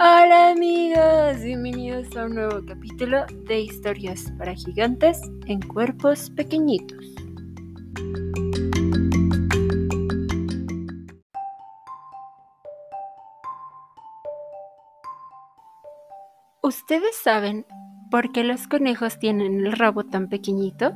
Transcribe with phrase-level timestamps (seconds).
[0.00, 7.04] Hola amigos, bienvenidos a un nuevo capítulo de historias para gigantes en cuerpos pequeñitos.
[16.62, 17.66] ¿Ustedes saben
[18.08, 20.92] por qué los conejos tienen el rabo tan pequeñito?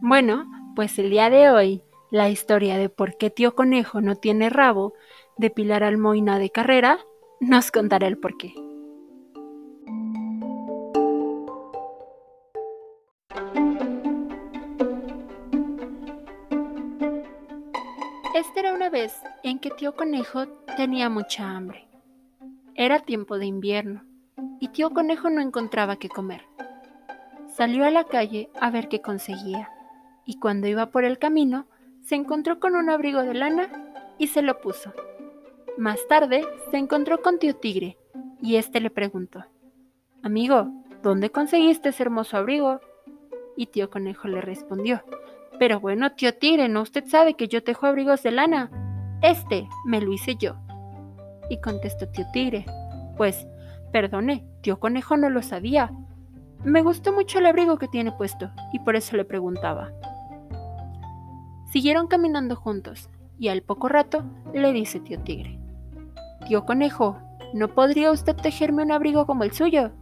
[0.00, 4.50] Bueno, pues el día de hoy la historia de por qué tío conejo no tiene
[4.50, 4.94] rabo
[5.36, 6.98] de Pilar Almoina de Carrera
[7.40, 8.54] nos contará el porqué.
[18.34, 21.88] Esta era una vez en que tío conejo tenía mucha hambre.
[22.74, 24.04] Era tiempo de invierno
[24.60, 26.42] y tío conejo no encontraba qué comer.
[27.48, 29.70] Salió a la calle a ver qué conseguía
[30.26, 31.66] y cuando iba por el camino
[32.04, 33.68] se encontró con un abrigo de lana
[34.18, 34.92] y se lo puso.
[35.78, 37.96] Más tarde se encontró con tío Tigre
[38.42, 39.44] y éste le preguntó,
[40.22, 40.68] Amigo,
[41.02, 42.80] ¿dónde conseguiste ese hermoso abrigo?
[43.56, 45.02] Y tío Conejo le respondió,
[45.58, 48.70] Pero bueno, tío Tigre, ¿no usted sabe que yo tejo abrigos de lana?
[49.22, 50.56] Este me lo hice yo.
[51.48, 52.66] Y contestó tío Tigre,
[53.16, 53.46] Pues,
[53.92, 55.92] perdone, tío Conejo no lo sabía.
[56.64, 59.92] Me gustó mucho el abrigo que tiene puesto y por eso le preguntaba.
[61.72, 65.59] Siguieron caminando juntos y al poco rato le dice tío Tigre,
[66.50, 67.16] Tío Conejo,
[67.54, 69.92] ¿no podría usted tejerme un abrigo como el suyo?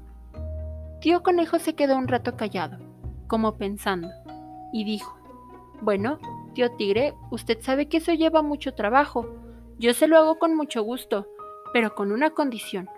[1.02, 2.78] Tío Conejo se quedó un rato callado,
[3.26, 4.08] como pensando,
[4.72, 5.14] y dijo,
[5.82, 6.18] Bueno,
[6.54, 9.28] tío Tigre, usted sabe que eso lleva mucho trabajo.
[9.78, 11.26] Yo se lo hago con mucho gusto,
[11.74, 12.88] pero con una condición.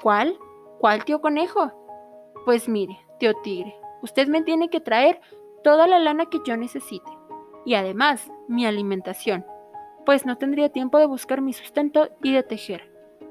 [0.00, 0.38] ¿Cuál?
[0.78, 1.72] ¿Cuál, tío Conejo?
[2.44, 5.20] Pues mire, tío Tigre, usted me tiene que traer
[5.64, 7.10] toda la lana que yo necesite,
[7.66, 9.44] y además mi alimentación
[10.08, 12.90] pues no tendría tiempo de buscar mi sustento y de tejer.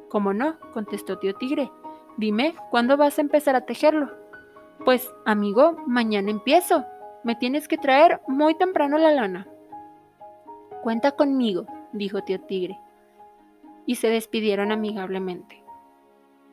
[0.09, 0.59] ¿Cómo no?
[0.73, 1.72] contestó tío Tigre.
[2.17, 4.12] Dime, ¿cuándo vas a empezar a tejerlo?
[4.85, 6.85] Pues, amigo, mañana empiezo.
[7.24, 9.47] Me tienes que traer muy temprano la lana.
[10.84, 12.79] Cuenta conmigo, dijo tío Tigre.
[13.88, 15.63] Y se despidieron amigablemente.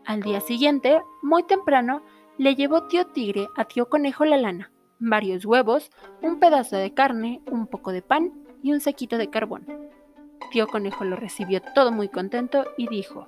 [0.06, 2.00] Al día siguiente, muy temprano,
[2.38, 5.90] le llevó tío Tigre a tío Conejo la lana, varios huevos,
[6.22, 8.32] un pedazo de carne, un poco de pan
[8.62, 9.84] y un sequito de carbón.
[10.54, 13.26] Tío Conejo lo recibió todo muy contento y dijo,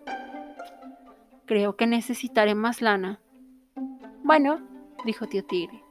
[1.44, 3.18] Creo que necesitaré más lana.
[4.22, 4.60] Bueno,
[5.04, 5.82] dijo tío Tigre.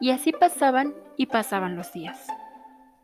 [0.00, 2.28] Y así pasaban y pasaban los días.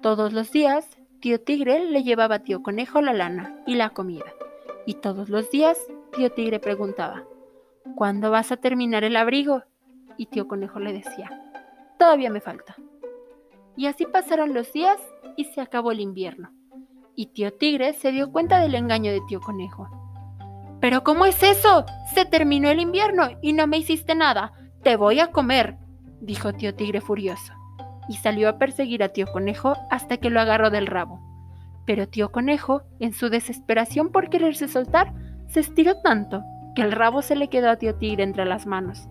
[0.01, 4.33] Todos los días, tío Tigre le llevaba a tío Conejo la lana y la comida.
[4.87, 5.79] Y todos los días,
[6.13, 7.25] tío Tigre preguntaba,
[7.97, 9.65] ¿Cuándo vas a terminar el abrigo?
[10.17, 11.29] Y tío Conejo le decía,
[11.99, 12.77] Todavía me falta.
[13.77, 15.01] Y así pasaron los días
[15.37, 16.53] y se acabó el invierno
[17.19, 19.89] y tío Tigre se dio cuenta del engaño de tío Conejo.
[20.81, 21.85] ¿Pero cómo es eso?
[22.15, 24.53] Se terminó el invierno y no me hiciste nada.
[24.85, 25.79] Te voy a comer,
[26.21, 27.53] dijo tío Tigre furioso,
[28.09, 31.21] y salió a perseguir a tío Conejo hasta que lo agarró del rabo.
[31.87, 35.13] Pero tío Conejo, en su desesperación por quererse soltar,
[35.49, 36.45] se estiró tanto
[36.77, 39.09] que el rabo se le quedó a tío Tigre entre las manos.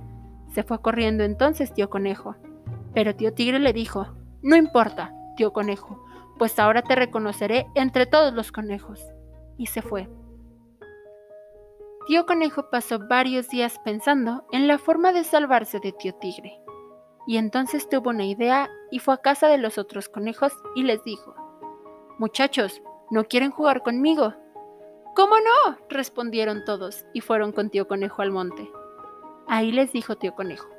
[0.53, 2.38] Se fue corriendo entonces tío Conejo.
[2.94, 4.07] Pero tío Tigre le dijo,
[4.41, 6.06] no importa, tío Conejo,
[6.38, 9.02] pues ahora te reconoceré entre todos los conejos.
[9.58, 10.08] Y se fue.
[12.08, 16.58] Tío Conejo pasó varios días pensando en la forma de salvarse de tío Tigre.
[17.25, 21.03] Y entonces tuvo una idea y fue a casa de los otros conejos y les
[21.03, 21.36] dijo,
[22.18, 22.81] Muchachos,
[23.12, 24.34] ¿no quieren jugar conmigo?
[25.16, 25.78] ¿Cómo no?
[25.90, 28.72] respondieron todos y fueron con tío Conejo al monte.
[29.48, 30.69] Ahí les dijo tío Conejo,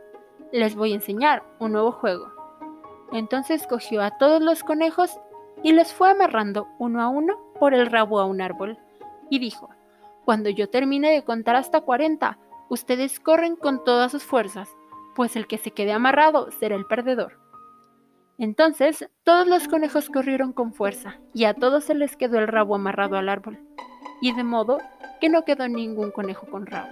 [0.53, 2.33] les voy a enseñar un nuevo juego.
[3.13, 5.19] Entonces cogió a todos los conejos
[5.63, 8.79] y los fue amarrando uno a uno por el rabo a un árbol,
[9.31, 9.71] y dijo,
[10.25, 12.39] Cuando yo termine de contar hasta cuarenta,
[12.69, 14.69] ustedes corren con todas sus fuerzas,
[15.15, 17.39] pues el que se quede amarrado será el perdedor.
[18.39, 22.75] Entonces todos los conejos corrieron con fuerza, y a todos se les quedó el rabo
[22.75, 23.59] amarrado al árbol,
[24.21, 24.79] y de modo
[25.21, 26.89] que no quedó ningún conejo con rabo.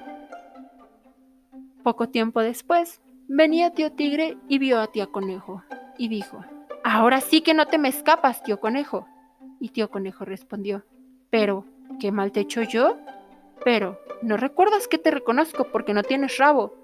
[1.84, 5.62] Poco tiempo después, venía tío tigre y vio a tía conejo,
[5.98, 6.44] y dijo,
[6.88, 9.08] Ahora sí que no te me escapas, tío conejo.
[9.58, 10.84] Y tío conejo respondió,
[11.30, 11.64] pero,
[11.98, 12.96] ¿qué mal te echo yo?
[13.64, 16.74] Pero, ¿no recuerdas que te reconozco porque no tienes rabo?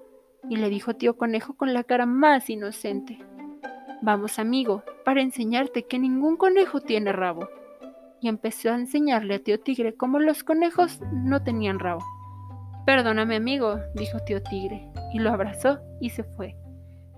[0.49, 3.17] Y le dijo tío conejo con la cara más inocente.
[4.01, 7.47] Vamos, amigo, para enseñarte que ningún conejo tiene rabo.
[8.19, 12.03] Y empezó a enseñarle a tío tigre cómo los conejos no tenían rabo.
[12.85, 16.57] Perdóname, amigo, dijo tío tigre, y lo abrazó y se fue.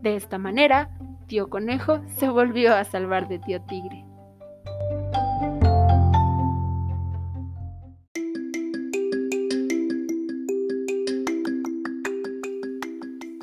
[0.01, 0.95] De esta manera,
[1.27, 4.05] Tío Conejo se volvió a salvar de Tío Tigre.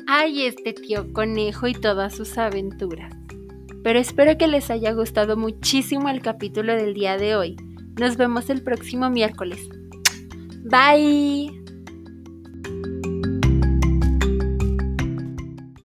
[0.07, 3.13] ¡Ay, este tío conejo y todas sus aventuras!
[3.83, 7.57] Pero espero que les haya gustado muchísimo el capítulo del día de hoy.
[7.99, 9.59] Nos vemos el próximo miércoles.
[10.63, 11.62] Bye.